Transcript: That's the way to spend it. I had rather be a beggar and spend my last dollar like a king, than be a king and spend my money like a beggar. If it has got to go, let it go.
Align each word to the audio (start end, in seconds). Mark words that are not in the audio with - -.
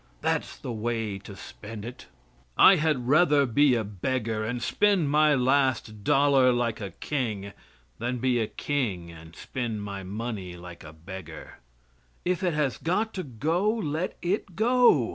That's 0.21 0.57
the 0.57 0.71
way 0.71 1.19
to 1.19 1.35
spend 1.35 1.85
it. 1.85 2.07
I 2.57 2.77
had 2.77 3.07
rather 3.07 3.45
be 3.45 3.75
a 3.75 3.83
beggar 3.83 4.43
and 4.43 4.59
spend 4.59 5.11
my 5.11 5.35
last 5.35 6.03
dollar 6.03 6.51
like 6.51 6.81
a 6.81 6.89
king, 6.89 7.53
than 7.99 8.17
be 8.17 8.39
a 8.39 8.47
king 8.47 9.11
and 9.11 9.35
spend 9.35 9.83
my 9.83 10.01
money 10.01 10.57
like 10.57 10.83
a 10.83 10.91
beggar. 10.91 11.59
If 12.25 12.41
it 12.41 12.55
has 12.55 12.79
got 12.79 13.13
to 13.13 13.21
go, 13.21 13.69
let 13.75 14.17
it 14.23 14.55
go. 14.55 15.09